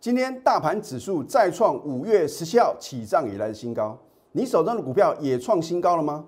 [0.00, 3.98] 今天大盘指数再创五月十七号起涨以来的新高，
[4.30, 6.24] 你手中的股票也创新高了吗？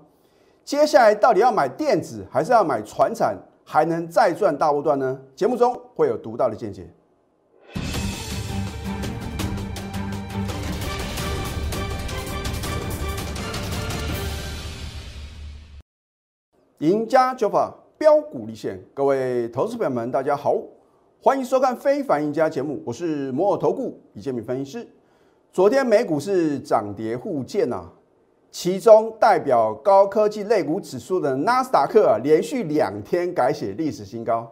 [0.65, 5.17] 接下来到底要买电子还是要买船产，还能再赚大波段呢？
[5.37, 6.91] 节目中会有独到的见解。
[16.79, 20.57] 赢家九法标股立现，各位投资朋友们，大家好。
[21.23, 24.89] 欢迎收看《非凡赢家》节目，我是摩尔投顾李建民分析师。
[25.53, 27.91] 昨天美股是涨跌互见呐，
[28.51, 34.51] 其中代表高科技类股指数的纳斯达克啊，连续两天改写历史新高。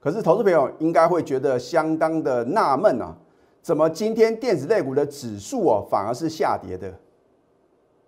[0.00, 3.16] 可是投资朋友应该会觉得相当的纳闷啊，
[3.62, 6.92] 怎么今天电子类股的指数哦反而是下跌的？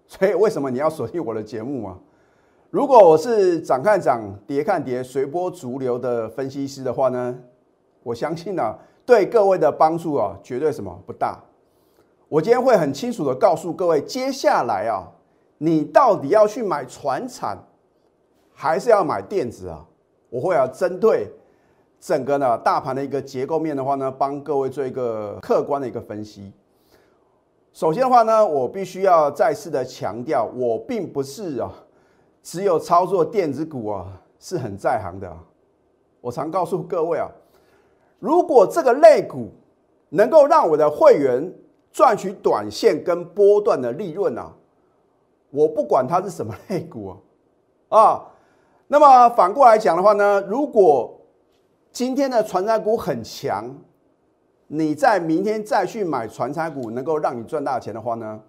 [0.09, 1.97] 所以为什么你要锁定我的节目啊？
[2.71, 7.39] 如果我是涨看涨，跌看跌，随波逐流的分析师的话呢？
[8.07, 8.73] 我相信呢，
[9.05, 11.37] 对各位的帮助啊，绝对什么不大。
[12.29, 15.11] 我今天会很清楚的告诉各位，接下来啊，
[15.59, 17.59] 你到底要去买船产，
[18.55, 19.85] 还是要买电子啊？
[20.31, 21.29] 我会啊，针对
[21.99, 26.53] 整个呢大盘的一个结构面的话呢，帮各位做一个客观的一个分析。
[27.73, 31.73] 首先的话呢，我必须要再次的强调，我并不是啊，
[32.41, 34.07] 只有操作电子股啊
[34.39, 35.37] 是很在行的。
[36.21, 37.29] 我常告诉各位啊。
[38.19, 39.51] 如果这个类股
[40.09, 41.53] 能够让我的会员
[41.93, 44.53] 赚取短线跟波段的利润啊，
[45.51, 47.17] 我不管它是什么类股
[47.89, 48.25] 啊，啊，
[48.89, 51.21] 那么反过来讲的话呢，如果
[51.91, 53.75] 今天的传产股很强，
[54.67, 58.41] 你在明天再去买传产股，能够让你赚大钱的话呢，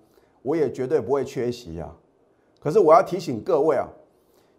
[0.41, 1.93] 我也绝对不会缺席啊。
[2.59, 3.87] 可是我要提醒各位啊。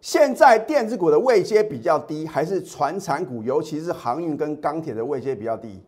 [0.01, 5.81] 现在电子股的位阶比较低，还是船产股，尤其是航运跟钢铁的位阶比较低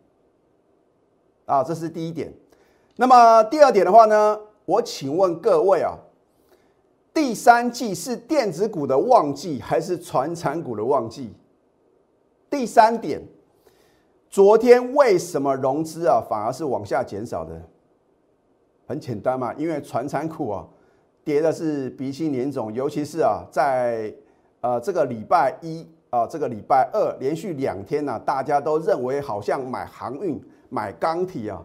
[1.45, 1.64] 啊？
[1.64, 2.34] 这是第一点。
[2.98, 5.98] 那么第二点的话呢，我请问各位啊，
[7.14, 11.34] 第三季是电子股的旺季还是船产股的旺季？
[12.50, 13.22] 第三点，
[14.30, 17.62] 昨天为什么融资啊反而是往下减少的？
[18.85, 20.68] 很简单嘛，因为船产股啊。
[21.24, 24.14] 跌的是鼻青脸肿，尤其是啊，在
[24.62, 31.64] 呃这个礼拜一啊，这个礼拜二连续两天呢，大家都认为好像买航运、买钢铁啊，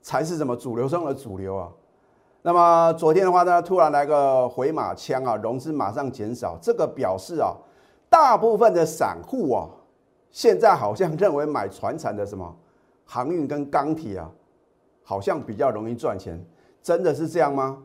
[0.00, 1.68] 才是什么主流中的主流啊。
[2.42, 7.52] 那么昨天的话呢，突然来个回马枪啊，融资马上减少，这个表示啊，
[8.08, 9.68] 大部分的散户啊，
[10.30, 12.54] 现在好像认为买船产的什么
[13.04, 14.30] 航运跟钢铁啊，
[15.02, 16.38] 好像比较容易赚钱，
[16.82, 17.82] 真的是这样吗？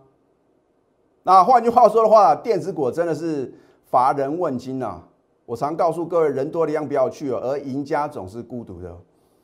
[1.23, 3.53] 那换句话说的话，电子股真的是
[3.89, 5.01] 乏人问津呐。
[5.45, 8.95] 我常告诉各位，人多的地方不要去哦，而赢家总是孤独的。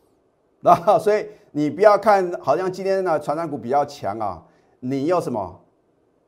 [0.61, 4.43] 那所以你不要看，好像今天呢，传染股比较强啊，
[4.79, 5.61] 你又什么？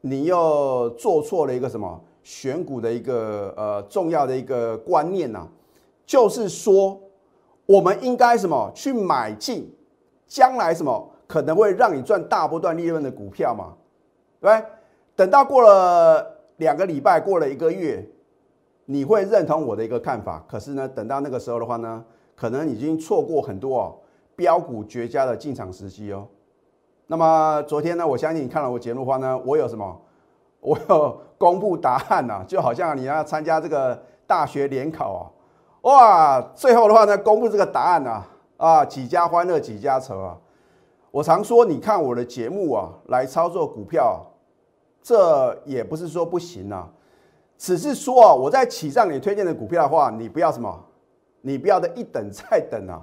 [0.02, 5.47] 你又做错了一个什么选股的一个呃重要的一个观念呐，
[6.06, 6.97] 就是说
[7.66, 9.75] 我们应该什么去买进
[10.28, 13.74] 将来什么可能会让你赚大波段利润的股票嘛，
[14.40, 14.63] 对？
[15.17, 18.07] 等到过了两个礼拜，过了一个月，
[18.85, 20.45] 你会认同我的一个看法。
[20.47, 22.05] 可是呢，等到那个时候的话呢，
[22.35, 23.95] 可能已经错过很多哦
[24.35, 26.27] 标股绝佳的进场时机哦。
[27.07, 30.01] 那么昨天呢，我相信你看了我节目的话呢，我有什么？
[30.61, 35.25] 我有公布答案呐，就好像你要参加这个大学联考啊，
[35.81, 38.23] 哇，最后的话呢，公布这个答案呐，
[38.57, 40.38] 啊，几家欢乐几家愁啊。
[41.09, 44.23] 我常说，你看我的节目啊，来操作股票。
[45.07, 46.85] 这也不是说不行啊，
[47.57, 50.84] 只是说啊，我在起上你推荐的股票的话，你不要什么，
[51.40, 53.01] 你不要的一等再等啊，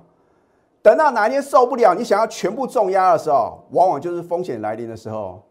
[0.82, 5.42] 等到哪一天受不了，你想要全部重压的时候，往往就是风险来临的时候。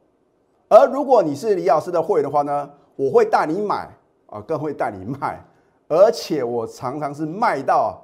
[0.70, 3.90] 而如果你是李老师的会员的话呢，我会带你买
[4.28, 5.44] 啊，更会带你卖，
[5.88, 8.00] 而且我常常是卖到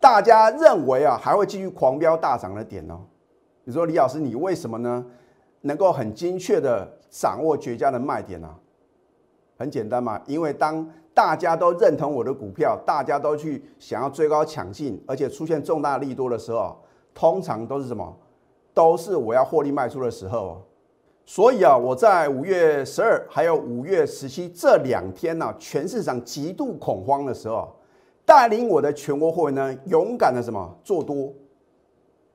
[0.00, 3.00] 大家认为啊还会继续狂飙大涨的点哦。
[3.64, 5.04] 你说李老师，你为什么呢？
[5.60, 6.90] 能够很精确的。
[7.12, 8.58] 掌握绝佳的卖点啊，
[9.58, 16.74] 很简单嘛，因为当大家都认同我的股票，大家都去想要追高抢进，而且出现重大利多的时候，
[17.12, 18.16] 通常都是什么？
[18.72, 20.62] 都是我要获利卖出的时候。
[21.26, 27.76] 所以啊，我在五月十二还有五月十七这两天呢，全市场极度恐慌的时候，
[28.24, 31.30] 带领我的全国会员呢，勇敢的什么做多，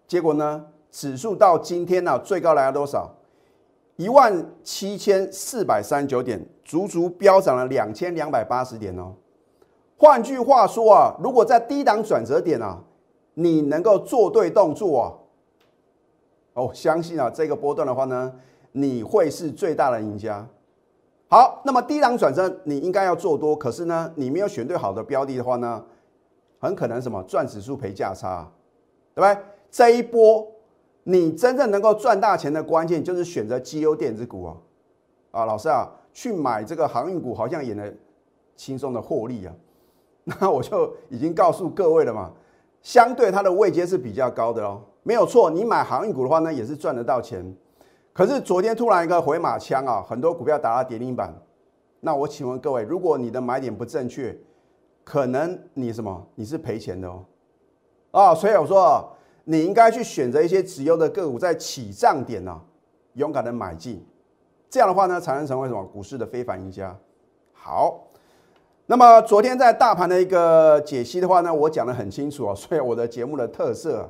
[0.07, 3.11] 结果呢，指数到今天呢，最高来到多少？
[3.97, 9.13] 一万七千四百三十九点，足足飙涨了两千两百八十点哦。
[9.97, 12.79] 换句话说啊，如果在低档转折点啊，
[13.33, 15.07] 你能够做对动作啊，
[16.53, 18.31] 我相信啊，这个波段的话呢，
[18.71, 20.47] 你会是最大的赢家。
[21.27, 25.83] 好，那么低档转身你应该要做多，可是呢，你没有选对好的标的的话呢，
[26.59, 28.47] 很可能什么赚指数赔价差，
[29.15, 29.43] 对不对？
[29.71, 30.47] 这一波
[31.09, 34.57] 你真正能够赚大钱的关键就是选择绩优电子股啊。
[35.31, 37.97] 啊，老师啊，去买这个航运股好像也能
[38.57, 39.53] 轻松的获利啊。
[40.25, 42.33] 那我就已经告诉各位了嘛，
[42.81, 45.49] 相对它的位阶是比较高的哦，没有错。
[45.49, 47.55] 你买航运股的话呢，也是赚得到钱。
[48.11, 51.33] 可是昨天突然一个回马枪啊，很多股票打到跌停板。
[52.01, 54.37] 那我请问各位，如果你的买点不正确，
[55.05, 56.27] 可能你什么？
[56.35, 57.23] 你是赔钱的哦。
[58.11, 59.09] 啊，所以我说
[59.49, 62.59] 你应该去选择一些直优的个股，在起涨点呢，
[63.13, 64.05] 勇敢的买进。
[64.69, 66.93] 这样的话呢，才能成为什么股市的非凡赢家。
[67.53, 68.03] 好。
[68.89, 74.09] 那么昨天在大盘的一个解析的话呢，我讲得很清楚啊， 所以我的节目的特色，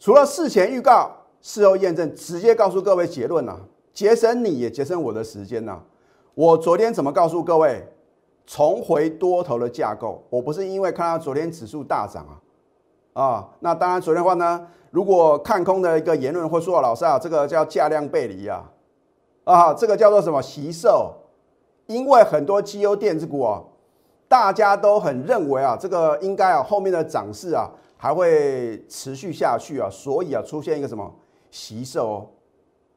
[0.00, 1.10] 除了事前预告、
[1.40, 3.56] 事后验证，直接告诉各位结论呐，
[3.92, 5.80] 节省你也节省我的时间呐。
[6.34, 7.86] 我昨天怎么告诉各位？
[8.46, 12.36] 重回多头的架构，我不是因为看到昨天指数大涨啊，
[13.14, 18.62] 啊，那当然昨天的话呢，如果看空的一个言论会说老师啊，这个叫价量背离啊，
[19.44, 21.14] 啊，这个叫做什么习售？
[21.86, 23.62] 因为很多绩优电子股啊。
[24.26, 31.08] 大家都很认为啊，这个应该啊，后面的涨势啊还会持续下去啊，所以啊出现一个什么
[31.52, 32.26] 袭售哦。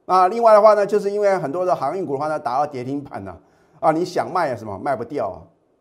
[0.08, 3.38] 啊，另外的话呢，就是因为很多的航运股的话呢达到跌停板了
[3.80, 5.30] 啊，你想卖啊什么卖不掉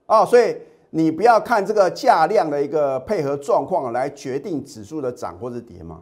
[0.06, 0.58] 啊啊，所以
[0.96, 6.00] 你不要看这个价量的一个配合状况来决定指数的涨或者跌嘛，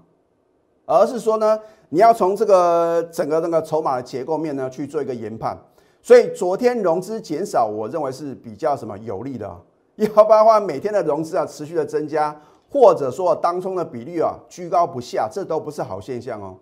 [0.87, 1.59] 而是说呢，
[1.89, 5.59] 你要从这个整个那个筹码的结构面呢去做一个研判。
[6.01, 9.53] 所以昨天融资减少，我认为是比较什么有利的，
[9.97, 16.57] 要不然的话，每天的融资啊持续的增加，或者说当中的比率啊居高不下，这都不是好现象哦。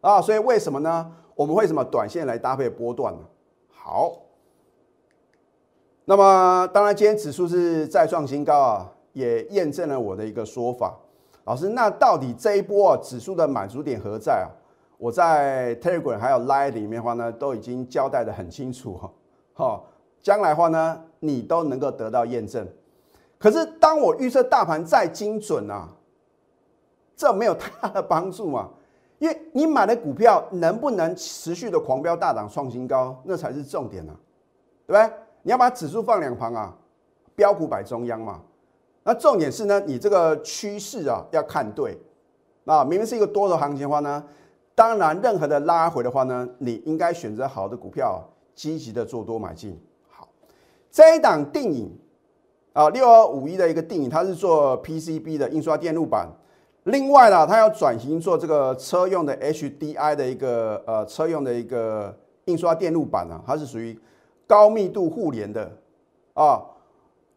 [0.00, 1.12] 啊，所以为什么呢？
[1.36, 3.20] 我们会什么短线来搭配波段呢？
[3.70, 4.16] 好，
[6.04, 10.98] 那么当然今天指数是再创新高啊，也验证了我的一个说法。
[11.44, 14.50] 老师，那到底这一波啊指数的满足点何在啊？
[14.98, 19.10] 我在 Telegram 还有 Line 里面的话呢，都已经交代的很清楚哈，
[19.52, 19.86] 好，
[20.20, 22.64] 将来话呢，你都能够得到验证。
[23.38, 25.88] 可是当我预测大盘再精准啊，
[27.16, 28.70] 这没有太大的帮助嘛，
[29.18, 34.14] 因为你买的股票能不能持续的狂飙大涨创新高，那才是重点啊，
[34.86, 35.16] 对不对？
[35.42, 36.76] 你要把指数放两旁啊，
[37.34, 38.40] 标股摆中央嘛。
[39.04, 41.98] 那重点是呢，你这个趋势啊要看对，
[42.64, 44.24] 啊，明明是一个多头行情的话呢。
[44.74, 49.78] 当然，任何的拉回的话呢，你应该选择好的股票，积极的做多买进。
[50.08, 50.26] 好，
[50.90, 51.94] 这一档定影
[52.72, 56.26] 啊，六二五一的一个定影，它是做 PCB 的印刷电路板。
[56.84, 62.16] 另外呢，它要转型做这个车用的 HDI 的一个呃车用的一个
[62.46, 63.96] 印刷电路板啊，它是属于
[64.52, 65.72] 高密度互联的
[66.34, 66.62] 啊。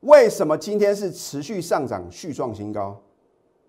[0.02, 3.02] 为什么今天是持续上涨，续创新高？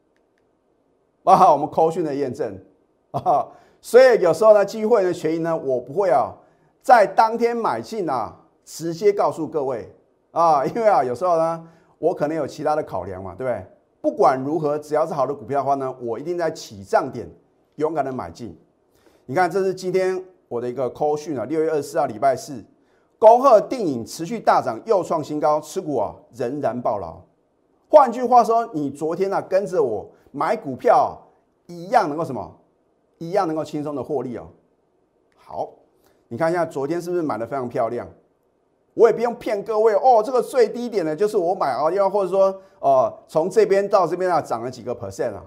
[1.23, 2.59] 啊，我们扣讯的验证。
[3.13, 3.47] 啊，
[3.81, 6.35] 所以有时候呢，机会的权益呢，我不会啊，
[6.83, 9.95] 在当天买进啊，直接告诉各位
[10.33, 11.69] 啊， 因为啊，有时候呢，
[11.99, 13.65] 我可能有其他的考量嘛，对不对？
[14.01, 17.31] 不管如何，只要是好的股票的话呢，我一定在起涨点
[17.77, 18.59] 勇敢的买进。
[19.25, 22.63] 你看，这是今天我的一个扣讯啊，六月二十四号礼拜四，
[23.19, 27.17] 恭贺电影持续大涨，又创新高，持股啊仍然爆牢。
[27.89, 31.17] 换句话说，你昨天呢跟着我买股票
[31.67, 32.55] 一样能够什么？
[33.19, 34.47] 一样能够轻松的获利哦。
[35.37, 35.71] 好，
[36.29, 38.07] 你看一下昨天是不是买的非常漂亮？
[38.93, 45.45] 我也不用骗各位哦，这个最低点呢就是我买啊，要或者说哦，从这边到这边啊涨了几个 percent 啊？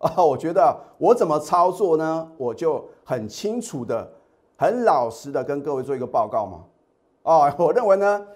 [0.00, 2.32] 啊，我觉得我怎么操作呢？
[2.38, 4.10] 我就很清楚的、
[4.56, 6.64] 很老实的跟各位做一个报告嘛。
[7.30, 8.26] 哦， 我认为呢，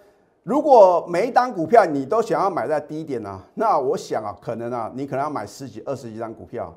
[0.44, 6.72] 如果每一单股票你都想要买在低点呢，那我想啊，可能啊，你可能要买十几、二十几张股票。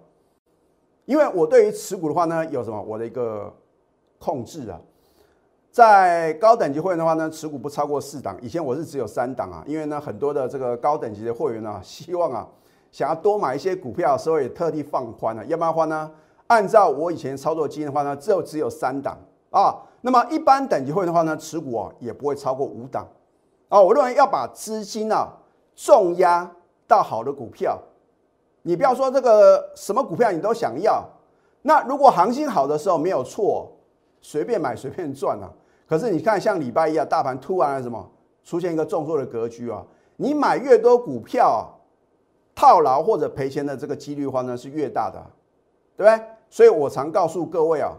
[1.05, 3.53] 因为我对于持股的话呢，有什么我的一个
[4.17, 4.81] 控制啊？
[5.71, 8.36] 在高等级会员的话呢，持股不超过四档。
[8.41, 12.47] 以前我是只有三档啊，因为呢，很多的这个高等级的会员呢，希望啊，
[12.91, 15.45] 想要多买一些股票，所以特地放宽了。
[15.45, 16.12] 要不然的话呢，
[16.47, 19.15] 按照我以前操作经验的话呢，只有只有三档
[19.51, 19.77] 啊。
[20.07, 23.05] 那么一般等级会的话呢，持股啊也不会超过五档
[23.67, 23.81] 啊。
[23.81, 25.27] 我认为要把资金啊
[25.75, 26.49] 重压
[26.87, 27.77] 到好的股票。
[28.61, 31.03] 你不要说这个什么股票你都想要，
[31.61, 33.69] 那如果行情好的时候没有错，
[34.21, 35.51] 随便买随便赚啊。
[35.85, 38.09] 可是你看像礼拜一啊，大盘突然什么
[38.45, 39.83] 出现一个重挫的格局啊，
[40.15, 41.67] 你买越多股票啊，
[42.55, 45.21] 套牢或者赔钱的这个几率的话呢是越大的，
[45.97, 46.25] 对不对？
[46.49, 47.91] 所以我常告诉各位啊，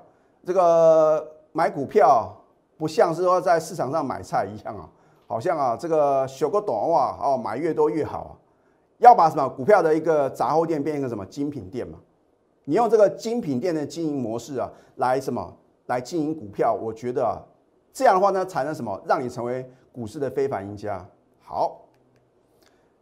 [0.46, 2.32] 这个买股票
[2.76, 4.88] 不像是说在市场上买菜一样啊，
[5.26, 8.32] 好像啊这个学个短袜哦，买越多越好啊，
[8.98, 11.98] 要把什么股票的一个杂货店变成一个什么精品店嘛？
[12.62, 15.52] 你用这个精品店的经营模式啊，来什么
[15.86, 16.72] 来经营股票？
[16.72, 17.42] 我觉得啊，
[17.92, 21.04] 这样的话呢，才能什么让你成为股市的非凡赢家。
[21.42, 21.80] 好。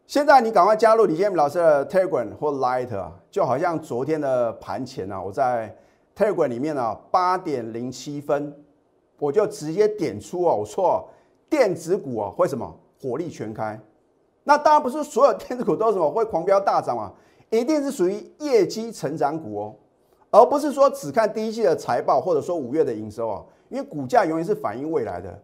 [0.06, 5.76] 现在你赶快加入李建明老师的 Telegram 或 Light 啊，就好像昨天的盘前啊，我在
[6.16, 8.52] Telegram 里面呢，八点零七分，
[9.18, 11.06] 我就直接点出啊，我说
[11.50, 13.78] 电子股啊会什么火力全开？
[14.44, 17.12] 那当然不是所有电子股都什么会狂飙大涨啊，
[17.50, 19.74] 一定是属于业绩成长股哦，
[20.30, 25.38] 而不是说只看第一季的财报或者说五月的营收啊，因为股价永远是反映未来的。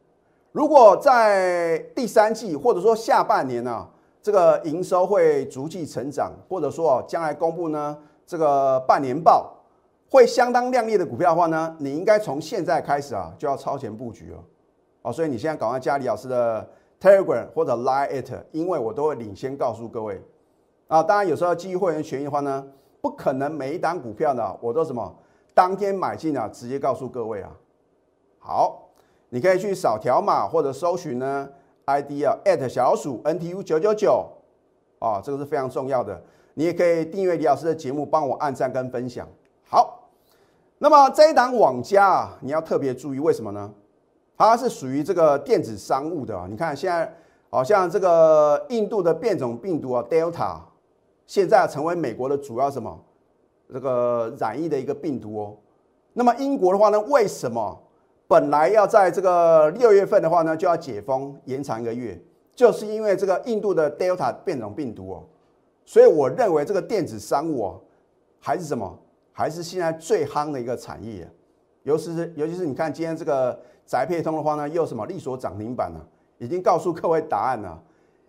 [0.52, 3.86] 如果在第三季或者说下半年呢？
[4.22, 9.52] 这个营收会逐季成长，或者说，将来公布呢，这个半年报
[10.12, 14.44] 会相当亮丽的股票的话呢，你应该从现在开始啊，就要超前布局了，
[15.00, 16.68] 哦，所以你现在赶快加李老师的
[17.00, 20.20] Telegram 或者 Line it，因为我都会领先告诉各位
[20.86, 21.02] 啊。
[21.02, 22.62] 当然有时候基于会员权益的话呢，
[23.00, 25.16] 不可能每一单股票呢，我都什么
[25.54, 27.50] 当天买进啊，直接告诉各位啊。
[28.38, 28.90] 好，
[29.30, 31.48] 你可以去扫条码或者搜寻呢。
[31.86, 34.28] ID 啊，at 小鼠 NTU 九九九
[35.00, 36.22] 啊，这个是非常重要的。
[36.54, 39.26] 你也可以订阅李老师的节目，帮我按赞跟分享。
[39.64, 40.01] 好，
[40.82, 43.72] 那么这一档网家啊，你要特别注意，为什么呢？
[44.36, 46.48] 它是属于这个电子商务的啊。
[46.50, 47.08] 你看现在
[47.50, 50.56] 好像这个印度的变种病毒啊，Delta，
[51.24, 53.00] 现在成为美国的主要什么
[53.72, 55.56] 这个染疫的一个病毒哦。
[56.14, 57.80] 那么英国的话呢，为什么？
[58.26, 62.20] 本来要在这个六月份的话呢，就要解封延长一个月，
[62.56, 65.22] 就是因为这个印度的 Delta 变种病毒哦，
[65.84, 67.80] 所以我认为这个电子商务哦，
[68.40, 68.98] 还是什么，
[69.32, 71.28] 还是现在最夯的一个产业，
[71.82, 76.00] 尤其是尤其是你看今天这个宅配通的话呢，又什么利索涨停板呢？
[76.38, 77.80] 已经告诉各位答案了，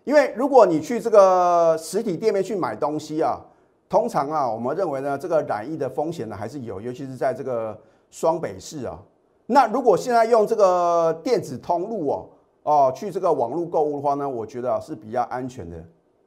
[0.04, 3.40] 因为如果你去这个实体店面去买东西啊，
[3.88, 7.76] 通常啊，我们认为呢，这个染疫的风险呢还是有，尤其是在这个
[8.10, 9.02] 双北市啊。
[9.46, 12.30] 那如果现在用这个电子通路哦
[12.62, 15.76] 哦去这个网络购物的话呢，我觉得是比较安全的。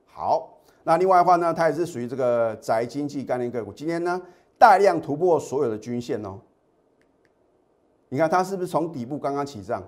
[0.05, 3.71] 好，那另外的话呢，它也是属于这个宅经济概念个股。
[3.71, 4.21] 今天呢，
[4.57, 6.39] 大量突破所有的均线哦。
[8.09, 9.83] 你看它是不是从底部刚刚起涨？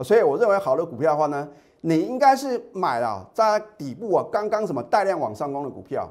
[0.00, 1.46] 所以我认为好的股票的话呢，
[1.82, 6.08] 你应该是买了在底部啊刚刚什么大量往上攻的股票，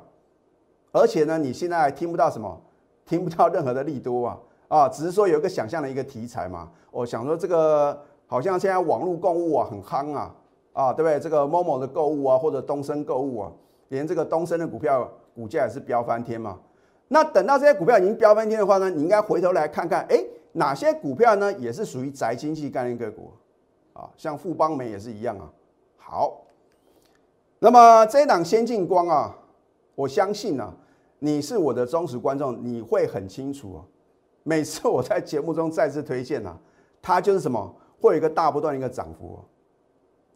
[0.91, 2.61] 而且呢，你现在还听不到什么，
[3.05, 4.39] 听不到任何的利多啊。
[4.67, 6.69] 啊，只是说有一个想象的一个题材嘛。
[6.91, 10.35] 我想说这个好像现在网络购物啊很夯啊，
[10.73, 11.19] 啊对不对？
[11.19, 13.51] 这个某某的购物啊，或者东升购物啊，
[13.87, 16.59] 连这个东升的股票股价也是飙翻天嘛。
[17.09, 20.23] 那等到这些股票已经飙翻天的话呢，你应该回头来看看，哎，
[20.53, 23.33] 哪些股票呢也是属于宅经济概念个股
[23.93, 24.07] 啊？
[24.15, 25.49] 像富邦美也是一样啊。
[25.97, 26.41] 好，
[27.59, 29.35] 那么这一档先进光啊，
[29.95, 30.73] 我相信呢，
[31.17, 33.79] 你是我的忠实观众，你会很清楚啊。
[34.43, 36.57] 每次我在节目中再次推荐呢，
[37.01, 39.39] 它就是什么，会有一个大波段的一个涨幅。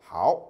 [0.02, 0.42] 好，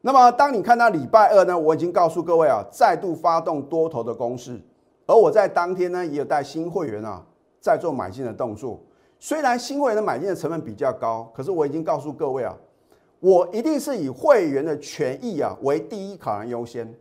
[0.00, 4.60] 那么当你看到礼拜二呢，我已经告诉各位啊，再度发动多头的攻势，
[5.06, 7.24] 而我在当天呢，也有带新会员啊，
[7.60, 8.80] 在做买进的动作。
[9.18, 12.54] 虽然新会员的买进的成本比较高，可是我已经告诉各位啊，
[13.20, 16.92] 我一定是以会员的权益啊为第一考量优先。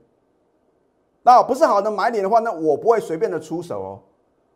[1.24, 4.00] 那不是好的买点的话，那我不会随便的出手哦。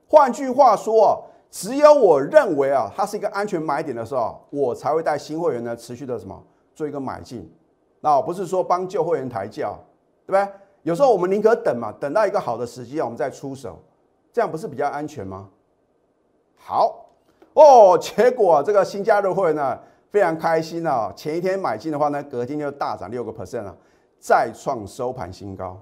[0.07, 1.25] 换句话说。
[1.51, 6.39] 只有我认为啊，它是一个安全买点的时候，我才会带新会员呢持续的什么
[6.75, 7.51] 做一个买进。
[8.01, 9.75] 那不是说帮旧会员抬轿，
[10.27, 10.53] 对不对？
[10.83, 13.79] 有时候我们宁可等嘛，等到一个好的时机啊，我们再出手，
[14.31, 15.49] 这样不是比较安全吗？
[16.55, 17.05] 好
[17.53, 19.77] 哦，结果这个新加入会呢
[20.11, 23.75] 非常开心啊，前一天买进的话呢，隔天就大涨六个 percent 了，
[24.19, 25.79] 再创收盘新高。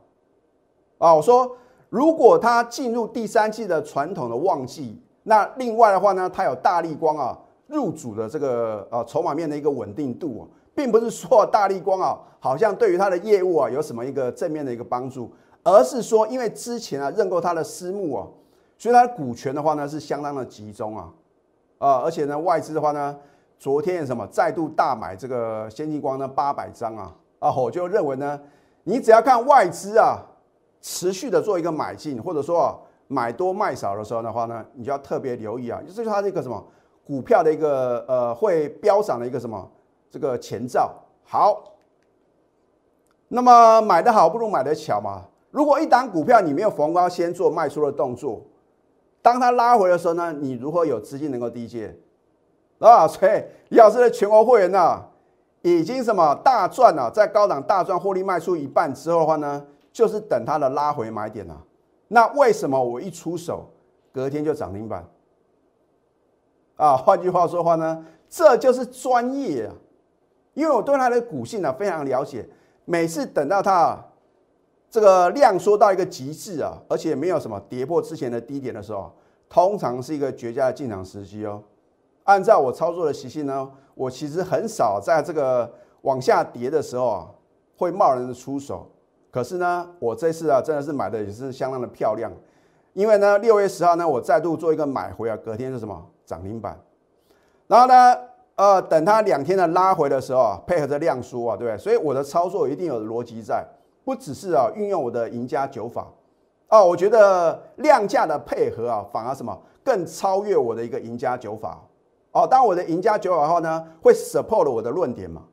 [0.98, 1.56] 啊，我说
[1.90, 5.02] 如果它进入第三季的传统的旺季。
[5.30, 7.38] 那另外的话呢，它有大力光啊
[7.68, 10.44] 入主的这个呃筹码面的一个稳定度啊，
[10.78, 18.28] 并不是说大力光啊好像对于它的业务啊有什么一个正面的一个帮助，而是说因为之前啊认购它的私募啊，
[18.78, 21.10] 所以它的股权的话呢是相当的集中啊
[21.80, 23.18] 啊，而且呢外资的话呢，
[23.58, 28.40] 昨天也什么再度大买这个先进光呢八百张啊啊，我就认为呢，
[28.84, 30.20] 你只要看外资啊
[30.80, 32.78] 持续的做一个买进，或者说啊。
[33.10, 36.62] 买多卖少的时候的话呢，你就要特别留意啊，这就是它这个什么
[37.06, 39.66] 股票的一个呃会飙涨的一个什么
[40.10, 40.94] 这个前兆。
[41.24, 41.74] 好，
[43.28, 45.24] 那么买的好不如买的巧嘛。
[45.52, 48.42] 如果一档股票你没有逢高先做卖出的动作，
[49.22, 51.96] 当它拉回的时候呢，你如何有资金能够低借？
[52.80, 55.04] 啊，所以李老师的全国会员呢，
[55.64, 61.64] 已经什么大赚了，在高档大赚获利卖出一半之后的话呢，就是等它的拉回买点了。
[62.08, 63.66] 那为什么我一出手，
[64.14, 65.06] 隔天就涨停板？
[66.76, 69.74] 啊，换句话说话呢，这就是专业啊，
[70.58, 72.44] 因为我对它的股性呢非常了解。
[72.84, 73.96] 每次等到它
[74.90, 79.14] 这个量缩到一个极致啊，而且没有什么跌破之前的低点的时候，
[79.48, 81.62] 通常是一个绝佳的进场时机哦。
[82.24, 85.72] 按照我操作的习性呢，我其实很少在这个
[86.02, 87.28] 往下跌的时候啊，
[87.78, 88.90] 会贸然的出手。
[89.30, 92.32] 可是呢，我这次啊，真的是买的也是相当的漂亮，
[92.94, 96.80] 因为呢，六月十号呢，我再度做一个买回啊，隔天是什么涨停板，
[97.68, 98.18] 然后呢，
[98.58, 101.78] 呃，等它两天的拉回的时候，配合着量缩啊，对不对？
[101.78, 103.66] 所以我的操作一定有逻辑在，
[104.04, 106.08] 不只是啊运用我的赢家九法
[106.70, 111.80] 哦，我觉得量价的配合啊，反而什么更超越我的一个赢家九法
[112.32, 112.48] 哦。
[112.48, 115.44] 当我的赢家九法后呢，会 support 我的论点嘛？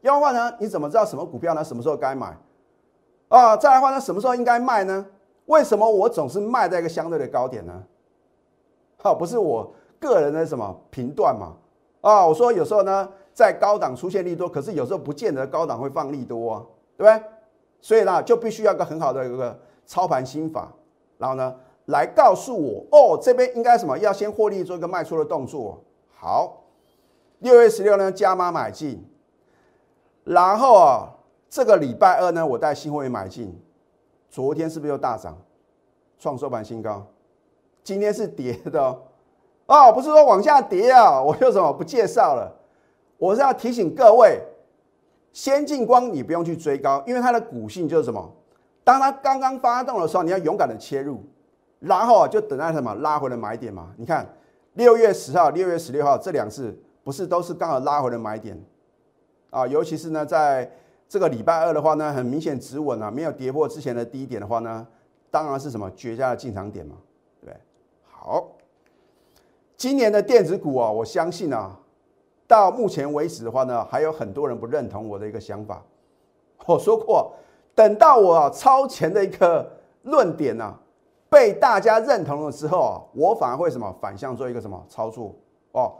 [0.00, 1.62] 要的话呢，你怎么知道什么股票呢？
[1.62, 2.36] 什么时候该买？
[3.28, 5.06] 啊，再来的话呢，什么时候应该卖呢？
[5.46, 7.72] 为什么我总是卖在一个相对的高点呢？
[8.96, 11.52] 好，不是我个人的什么评断嘛？
[12.00, 17.28] 啊，我说有时候呢，在高档出现利多，可是有时候不见得高档会放利多啊，对不对？
[17.80, 20.72] 所以呢，就必须要一个很好的一个操盘心法，
[21.18, 21.54] 然后呢，
[21.86, 23.98] 来告诉我哦，这边应该什么？
[23.98, 25.82] 要先获利做一个卖出的动作。
[26.14, 26.64] 好，
[27.38, 29.04] 六月十六呢，加码买进，
[30.24, 31.14] 然后啊。
[31.50, 33.58] 这个礼拜二呢，我带新会员买进，
[34.28, 35.34] 昨天是不是又大涨，
[36.18, 37.06] 创收盘新高？
[37.82, 39.00] 今天是跌的哦，
[39.68, 42.52] 哦不是说往下跌啊， 我又什么不介绍了？
[43.16, 44.40] 我是要提醒各位，
[45.32, 48.32] 先进光你不用去追高，因为它的股性就是什么？
[48.82, 51.22] 当它刚刚发动的时候，你要勇敢的切入，
[51.80, 53.92] 然后就等待什么拉回的买点嘛。
[53.96, 54.26] 你看
[54.74, 58.58] 六月十号、六月十六号这两次，不是都是刚好拉回的买点
[59.50, 59.66] 啊？
[59.66, 60.70] 尤其是呢，在
[61.08, 64.86] 这个礼拜二的话呢，很明显止稳了，没有跌破之前的低点的话呢，
[65.30, 66.94] 当然是什么绝佳的进场点嘛，
[67.44, 67.54] 对
[68.10, 68.48] 好，
[69.78, 71.78] 今年的电子股啊，我相信啊，
[72.48, 75.80] 到目前为止的话呢，还有很多人不认同我的一个想法。
[76.66, 77.32] 我说过，
[77.76, 79.70] 等到我超前的一个
[80.02, 80.74] 论点呢，
[81.30, 85.32] 被大家认同了之后啊，我反而会什么反向做一个什么操作
[85.70, 85.94] 哦。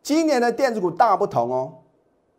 [0.00, 1.72] 今年的电子股大不同哦。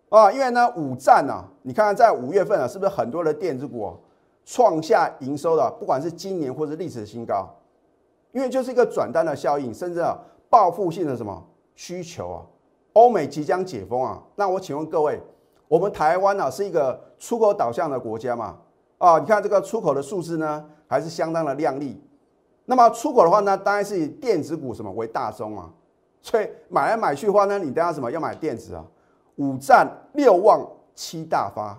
[0.08, 3.94] 啊，因为呢，五战呢，你看看在五月份啊，是不是很多的电子股啊
[4.46, 7.54] 创下营收的，不管是今年或是历史新高？
[8.32, 10.18] 因为就是一个转单的效应，甚至啊，
[10.56, 12.40] 报复性的什么需求啊？
[12.94, 15.22] 欧美即将解封啊，那我请问各位，
[15.68, 18.58] 我们台湾呢是一个出口导向的国家嘛？
[18.98, 22.02] 啊，你看这个出口的数字呢，还是相当的亮丽。
[22.64, 25.70] 那么出口的话呢，当然是以电子股什么为大宗啊，
[26.22, 28.86] 所以买来买去的话呢，你等下什么要买电子啊？
[29.36, 31.78] 五战六旺七大发，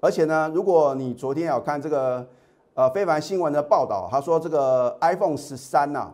[0.00, 2.26] 而且呢，如果你昨天有看这个
[2.72, 6.10] 呃非凡新闻的报道，他说这个 iPhone 十三呐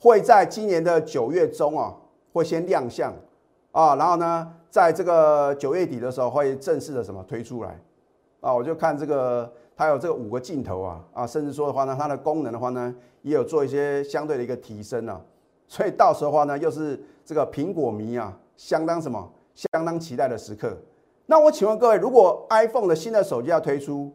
[0.00, 1.94] 会在今年的九月中啊
[2.32, 3.12] 会先亮相
[3.72, 7.80] 啊，然后呢，在这个九月底的时候会正式的什么推出来
[8.40, 15.20] 啊，我就看这个它有这个五个镜头啊啊，甚至说的话呢，它的功能的话呢也有做一些相对的一个提升啊，
[15.66, 19.32] 所以到时候的话呢又是这个苹果迷啊相当什么。
[19.72, 20.78] 相当期待的时刻。
[21.26, 24.08] 那我请问各位，如果 iPhone 的新的手机要推出，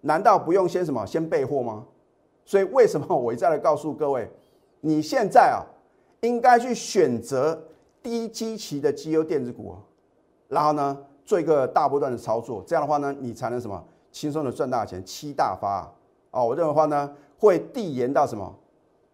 [0.00, 1.86] 难道不用先什么先备货吗？
[2.44, 4.28] 所以为什么我一再的告诉各位，
[4.80, 5.62] 你现在啊，
[6.20, 7.60] 应该去选择
[8.02, 9.74] 低基期的绩优电子股，
[10.48, 15.92] 然后呢做一个大波段的操作，这样的话呢，你才能什么轻松的赚大钱，七大发
[16.30, 16.42] 啊！
[16.42, 18.54] 我认为话呢，会递延到什么，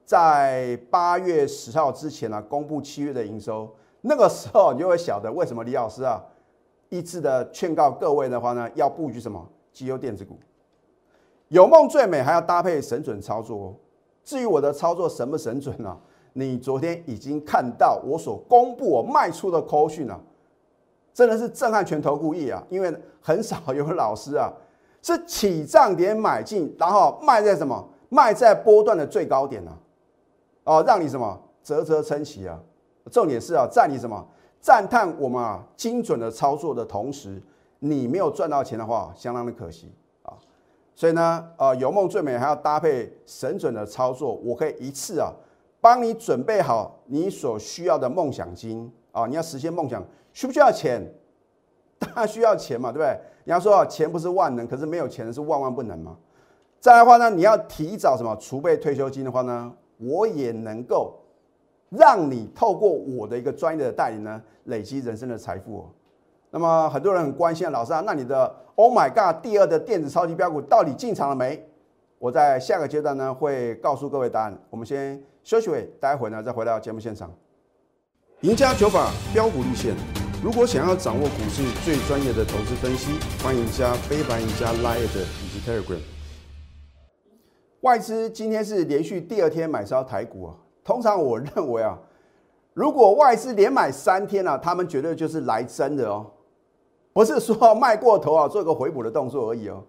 [0.04, 3.68] 在八月十号之前呢，公布七月的营收。
[4.02, 6.22] 那个时候你就会晓得为什么李老师啊
[6.90, 10.38] 一致的劝告各位的话呢，要布局什么绩优电子股，
[11.48, 13.74] 有梦最美还要搭配神准操作哦。
[14.24, 15.96] 至于我的操作神不神准呢？
[16.36, 20.20] 你昨天已经看到我所公布我卖出的扣讯了，
[21.12, 22.60] 真的是震撼全投顾业啊！
[22.68, 24.52] 因为很少有老师啊
[25.00, 29.70] 是起涨点买进，然后卖在什么卖在波段的最高点呢？
[30.64, 32.58] 哦，让你什么啧啧称奇啊！
[33.12, 34.26] 重点是啊，在你什么
[34.60, 37.40] 赞叹我们啊精准的操作的同时，
[37.78, 39.92] 你没有赚到钱的话，相当的可惜。
[40.94, 45.32] 所以呢，呃，有梦最美还要搭配神准的操作，我可以一次啊
[45.80, 49.26] 帮你准备好你所需要的梦想金啊。
[49.26, 51.02] 你要实现梦想，需不需要钱？
[51.98, 53.08] 当然需要钱嘛，对不对？
[53.44, 56.16] 人家说啊，钱不是万能，可是没有钱是万万不能嘛。
[56.80, 61.20] 再来的话呢，你要提早什么储备退休金的话呢，我也能够。
[61.90, 65.84] 让你透过我的一个专业的代理呢，累积人生的财富哦。
[66.54, 71.60] 那么很多人很关心啊老师啊，那你的 Oh my God 第二的电子超级标股到底进场了没？
[72.16, 74.56] 我在下个阶段呢会告诉各位答案。
[74.70, 77.28] 我们先休息会，待会呢再回到节目现场。
[78.42, 79.96] 赢家九法标股立线，
[80.44, 85.98] 如果想要掌握股市最专业的投资分析，欢迎加非凡、赢家 Line 以及 Telegram。
[87.80, 90.54] 外资今天是连续第二天买超台股啊。
[90.84, 91.98] 通常我认为啊，
[92.74, 96.30] 如果外资连买三天啊，他们绝对就是来真的哦，
[97.14, 99.82] 不是说卖过头啊，做一个回补的动作而已哦。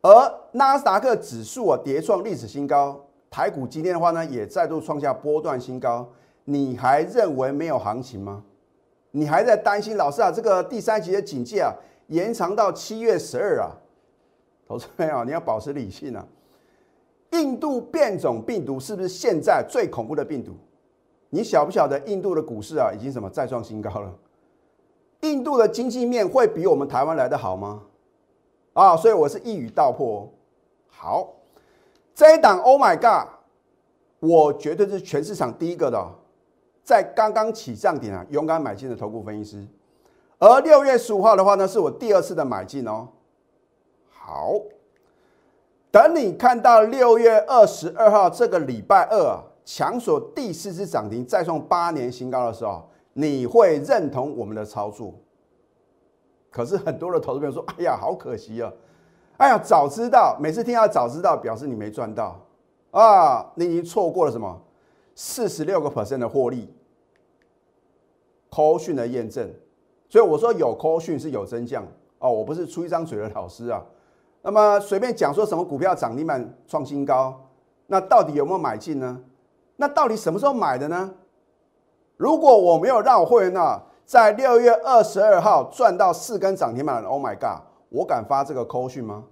[0.00, 6.08] 而纳斯达克指数啊，跌创历史新高，台股今天的话呢，也再度创下波段新高。
[6.44, 8.42] 你还认为没有行情吗？
[9.10, 10.30] 你还在担心老师啊？
[10.30, 11.72] 这个第三级的警戒啊，
[12.06, 13.74] 延长到七月十二啊？
[14.68, 16.24] 投资朋友，你要保持理性啊！
[17.32, 20.52] 印度变种病毒是不是现在最恐怖的病毒？
[21.30, 24.14] 你晓不晓得印度的股市啊，已经什么再创新高了？
[25.24, 27.82] 印度的经济面会比我们台湾来的好吗？
[28.74, 30.28] 啊，所以我是一语道破。
[30.88, 31.28] 好，
[32.14, 33.28] 这一档 Oh my God，
[34.20, 36.06] 我绝对是全市场第一个的。
[36.82, 39.66] 在刚刚起涨点啊，勇敢买进的头部分析师，
[40.38, 43.08] 而六月十五号的话呢，是我第二次的买进哦。
[44.10, 44.52] 好，
[45.90, 55.14] 等你看到六月二十二号这个礼拜二啊，强锁第四次涨停，再创八年新高的时候，你会认同我们的操作。
[56.50, 58.72] 可是很多的投资朋友说：“哎呀，好可惜啊！
[59.38, 62.40] 哎呀，早知道，每次听到早知道，表示你没赚到
[62.92, 64.60] 啊，你已经错过了什么？”
[65.16, 66.72] 四十六个 percent 的获利
[68.50, 69.48] ，call 讯的验证，
[70.08, 71.86] 所以我说有 call 讯是有真相
[72.18, 73.80] 哦，我不是出一张嘴的老师啊。
[74.42, 77.48] 那么随便讲说什么股票涨停板创新高，
[77.86, 79.20] 那到底有没有买进呢？
[79.76, 81.14] 那到底什么时候买的呢？
[82.16, 89.24] 如果我没有让我会员呢，在六月二十二号赚到四根涨停板，Oh my god，我敢发这个空讯吗？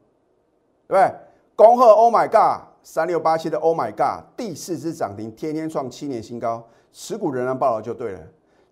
[0.89, 1.15] 对不对？
[1.55, 2.67] 恭贺 Oh my god！
[2.83, 8.21] 三六八七的 Oh my God，第四只涨停，天天创七年新高，持股仍然爆了就对了。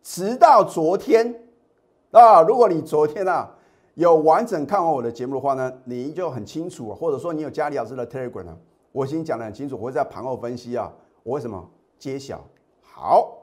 [0.02, 1.32] 直到昨天
[2.10, 3.48] 啊，如果你昨天啊
[3.94, 8.56] 有完整看完我的节目的话呢，你就很清楚，或者说你有加李老师的 Telegram，
[8.90, 10.92] 我已经讲得很清楚，我会在盘后分析啊，
[11.22, 11.64] 我为什么
[11.98, 12.40] 揭晓？
[12.82, 13.36] 好，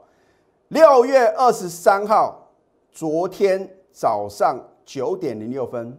[0.68, 2.50] 六月二十三号，
[2.90, 5.96] 昨天早上九点零六分，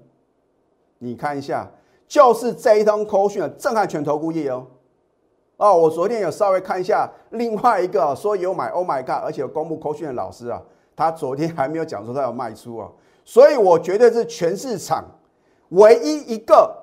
[0.97, 1.69] 你看一下。
[2.08, 4.65] 就是这一通口讯的，震撼全投顾业哦。
[5.58, 10.60] 哦，我昨天有稍微看一下另外一个说有买，Oh my God，而且有公布口讯的老师啊，
[10.95, 12.89] 他昨天还没有讲说他要卖出啊，
[13.23, 15.05] 所以我绝对是全市场
[15.69, 16.75] 唯一一个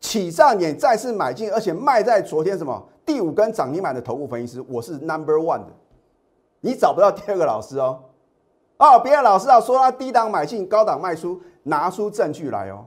[0.00, 5.72] 起上点再次买进，而且卖在昨天什么第五根涨停板的头部分析师，我是 Number One 的，
[6.60, 8.02] 你找不到第二个老师哦。
[8.78, 12.86] 哦，别的老师啊说他低档买进，高档卖出，拿出证据来哦。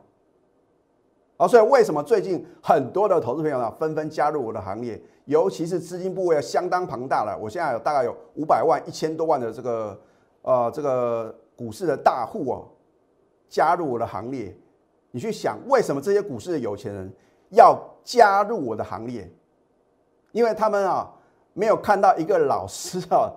[1.38, 5.01] 哦，所以为什么最近很多的投资朋友呢纷纷加入我的行列？
[5.25, 9.99] 尤其是资金部位相当庞大了，我现在有大概有五百万、一千多万的这个
[10.41, 12.67] 呃这个股市的大户哦，
[13.47, 14.55] 加入我的行列。
[15.12, 17.12] 你去想，为什么这些股市的有钱人
[17.51, 19.31] 要加入我的行列？
[20.31, 21.09] 因为他们啊
[21.53, 23.31] 没有看到一个老师啊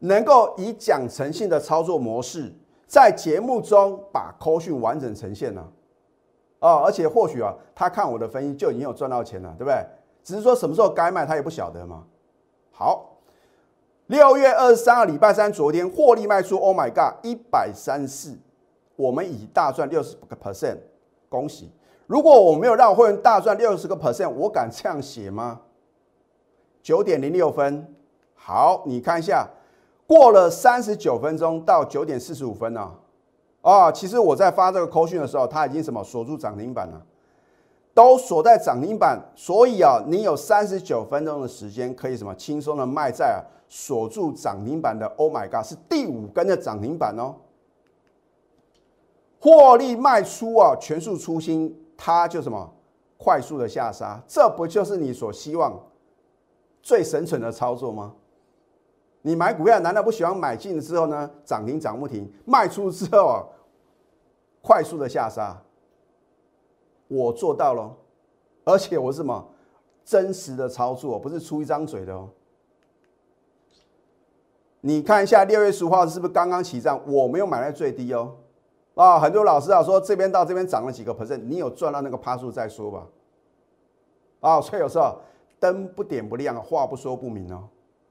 [0.00, 2.52] 能够以讲诚信的操作模式，
[2.86, 5.72] 在节目中把扣讯完整呈现了。
[6.60, 9.84] 哦，而且或许啊，他看我的分析就已经有赚到钱了，对不对？
[10.24, 12.04] 只是说什么时候该卖，他也不晓得嘛。
[12.70, 13.16] 好，
[14.06, 18.36] 六月二十三号礼拜三，昨天获利卖出，Oh my God，一百三四，
[18.96, 20.78] 我们已大赚六十个 percent，
[21.28, 21.70] 恭喜！
[22.06, 25.60] 如果我没有让会员大赚六十个 percent，我敢这样写吗？
[26.82, 27.94] 九点零六分，
[28.34, 29.48] 好，你看一下，
[30.08, 32.90] 过了三十九分钟到九点四十五分呢。
[33.60, 37.04] 啊，其实我在发这个扣讯的时候，它已经什么锁住涨停板了，
[37.92, 45.06] 都锁在涨停板，所以啊，你有三十九分钟的时间可以什么轻松的卖在啊锁住涨停板的。
[45.18, 47.34] Oh my god，是第五根的涨停板哦，
[49.38, 52.72] 获利卖出啊，全数出清，它就什么
[53.18, 55.78] 快速的下杀，这不就是你所希望
[56.80, 58.14] 最神蠢的操作吗？
[59.22, 61.30] 你买股票难道不喜欢买进之后呢？
[61.44, 63.44] 涨停涨不停，卖出之后啊，
[64.62, 65.60] 快速的下杀。
[67.08, 67.96] 我做到了，
[68.64, 69.48] 而且我是什么
[70.04, 72.28] 真实的操作，不是出一张嘴的哦。
[74.80, 77.00] 你看一下六月十五号是不是刚刚起涨？
[77.06, 78.36] 我没有买在最低哦。
[78.94, 83.06] 啊，很多老师啊说这边到这边涨了几个 percent，你有赚到那个趴数再说吧。
[84.40, 85.18] 啊，所以有时候
[85.58, 87.68] 灯不点不亮，话不说不明哦。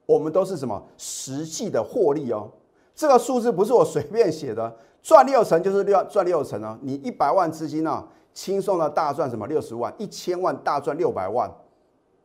[0.08, 2.50] 我们都是什么实际的获利哦。
[2.96, 6.80] 这个数字不是我随便写的，赚六成就是六赚六成啊。
[6.82, 11.48] 你一百万资金呢，轻松的大赚什么六十万，一千万大赚六百万，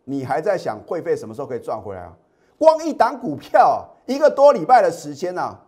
[0.05, 2.17] 你还在想会费什么时候可以赚回来啊？
[2.57, 5.59] 光一档股票，一个多礼拜的时间呢，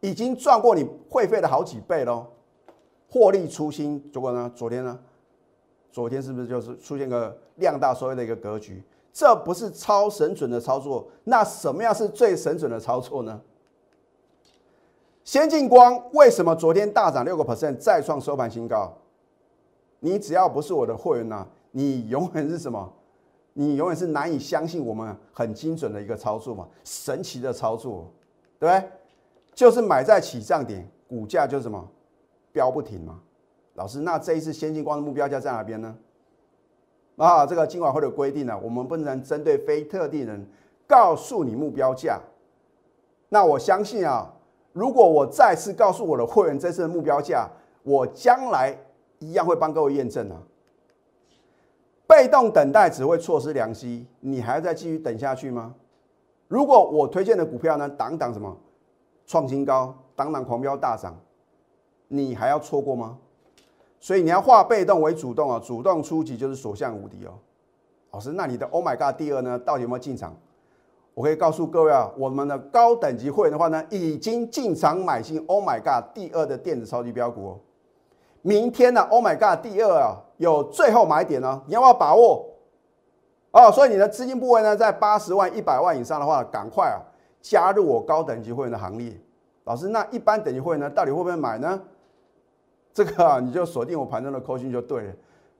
[0.00, 2.26] 已经赚过你会费的好几倍喽。
[3.08, 4.52] 获利初心，结果呢？
[4.54, 4.98] 昨天呢？
[5.90, 8.82] 昨天是不是就是出现个量大收益的一个格局？
[9.14, 13.40] 这不是超神准的操作，那什么样是最神准的操作呢？
[15.22, 18.92] 先进光为什么昨天大涨六个 percent，再创收盘新高？
[20.00, 22.92] 你只要不是我的会员呢，你永远是什么？
[23.52, 26.66] 你永远是难以相信我们很精准的一个操作嘛？
[26.82, 28.12] 神奇的操作，
[28.58, 28.90] 对不对？
[29.54, 31.88] 就是买在起涨点，股价就是什么？
[32.50, 33.20] 飙不停嘛？
[33.74, 35.96] 老师，那这一次先进光的目标价在哪边呢？
[37.16, 40.46] 啊，这个今晚会的规定呢，我们不能针对非特定人
[40.86, 42.20] 告诉你目标价。
[43.28, 44.32] 那我相信啊，
[44.72, 47.48] 如果我再次告诉我的会员这次的目标价，
[47.82, 48.76] 我将来
[49.18, 50.42] 一样会帮各位验证啊。
[52.06, 55.74] 被动等待只会错失良机，你还要再继续等下去吗？
[56.48, 58.56] 如果我推荐的股票呢，挡挡什么
[59.26, 61.18] 创新高，挡挡狂飙大涨，
[62.08, 63.18] 你还要错过吗？
[64.04, 67.32] 所以你要化被动为主动啊，主动出击就是所向无敌哦。
[68.10, 70.36] 老师，那你的 Oh my God 第二呢，到底有没有进场？
[71.14, 77.60] 我可以告诉各位啊，我们的高等级会员的话呢，已经进场买进 Oh my God 第二的电子超级标股哦。
[78.42, 82.44] 明天呢，Oh my God 第二啊，有最后买点呢，你要不要把握？
[83.52, 87.00] 哦，所以你的资金部位呢，在八十万、一百万以上的话，赶快啊，
[87.40, 89.18] 加入我高等级会员的行列。
[89.64, 91.80] 老师，那一般等级会员呢，到底会不会买呢？
[92.94, 95.12] 这个，你就锁定我盘中的扣讯就对了。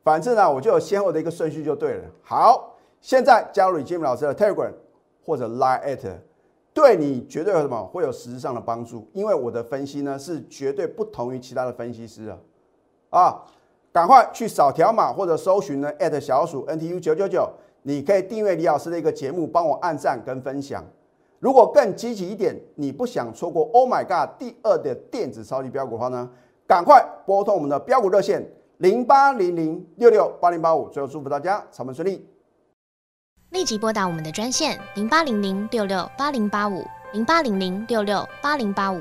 [0.05, 2.05] 反正呢，我就有先后的一个顺序就对了。
[2.23, 4.73] 好，现在加入李金明老师的 Telegram
[5.27, 6.13] 或者 Line at，
[6.73, 9.09] 对你绝对有什么会有实质上的帮助。
[9.13, 12.39] 因为我的分析呢是绝对不同于其他的分析师啊。
[13.11, 13.43] 啊，
[13.93, 17.51] 赶快去扫条码或者搜寻呢 at 小鼠 NTU 九九九，
[17.83, 20.85] 你可以订阅李老师的一个节目，帮我按赞跟分享。
[21.41, 26.31] 如果更积极一点，你不想错过 Oh my God 第二的电子超级标股的话呢？
[26.67, 28.43] 赶快拨通我们的标股热线
[28.79, 32.27] 零八零零六六八零八五，最后祝福大家操盘顺利。
[33.51, 39.01] 立即拨打我们的专线零八零零六六八零八五零八零零六六八零八五